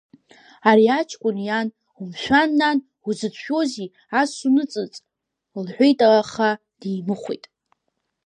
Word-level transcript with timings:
Ари 0.69 0.87
аҷкәын 0.97 1.37
иан, 1.47 1.67
умшәан, 1.99 2.49
нан, 2.59 2.77
узыцәшәозеи, 3.07 3.89
ас 4.19 4.31
уныҵыҵ,— 4.47 4.93
лҳәеит, 5.65 5.99
аха 6.19 6.49
димыхәеит. 6.79 7.43